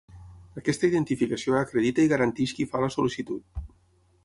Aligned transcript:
Aquesta 0.61 0.87
identificació 0.91 1.59
acredita 1.59 2.05
i 2.07 2.11
garanteix 2.15 2.57
qui 2.61 2.67
fa 2.75 2.85
la 2.87 2.91
sol·licitud. 2.99 3.65